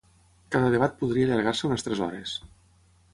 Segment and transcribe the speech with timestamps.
[0.55, 2.33] Cada debat podria allargar-se unes tres hores.